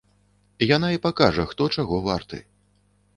[0.75, 2.41] Яна і пакажа, хто чаго варты.